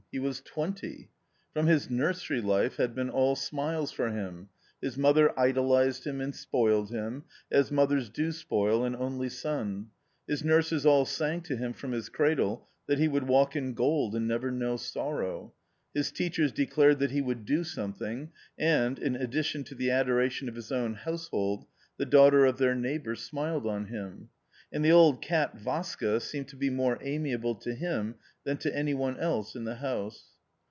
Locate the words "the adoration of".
19.75-20.55